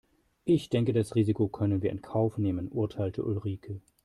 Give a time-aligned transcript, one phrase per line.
[0.45, 3.81] Ich denke das Risiko können wir in Kauf nehmen, urteilte Ulrike.